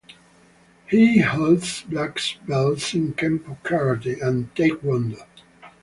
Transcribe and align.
He 0.87 1.19
holds 1.19 1.83
black 1.83 2.19
belts 2.47 2.95
in 2.95 3.13
kenpo 3.13 3.59
karate 3.61 4.19
and 4.19 4.49
tae 4.55 4.69
kwon 4.71 5.11
do. 5.13 5.21